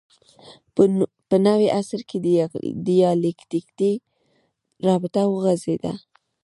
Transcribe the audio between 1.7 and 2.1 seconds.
عصر